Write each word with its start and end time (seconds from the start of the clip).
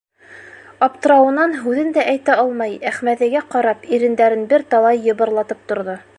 Аптырауынан 0.85 1.53
һүҙен 1.65 1.91
дә 1.97 2.05
әйтә 2.13 2.39
алмай, 2.45 2.75
Әхмәҙигә 2.93 3.45
ҡарап, 3.53 3.87
ирендәрен 3.99 4.45
бер 4.55 4.69
талай 4.75 5.07
йыбырлатып 5.07 5.65
торҙо. 5.73 6.01